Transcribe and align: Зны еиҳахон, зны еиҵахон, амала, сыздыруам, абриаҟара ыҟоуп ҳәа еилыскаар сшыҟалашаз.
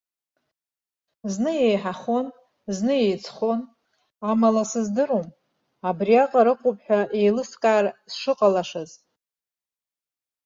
Зны 1.33 1.53
еиҳахон, 1.67 2.25
зны 2.75 2.93
еиҵахон, 3.05 3.59
амала, 4.29 4.63
сыздыруам, 4.71 5.27
абриаҟара 5.87 6.51
ыҟоуп 6.53 6.77
ҳәа 6.85 6.99
еилыскаар 7.19 7.85
сшыҟалашаз. 8.11 8.91